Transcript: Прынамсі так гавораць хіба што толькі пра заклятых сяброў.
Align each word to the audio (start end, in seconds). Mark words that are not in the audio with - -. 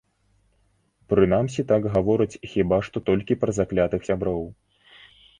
Прынамсі 1.11 1.65
так 1.71 1.83
гавораць 1.95 2.39
хіба 2.53 2.79
што 2.87 2.97
толькі 3.09 3.37
пра 3.43 3.51
заклятых 3.59 4.01
сяброў. 4.09 4.41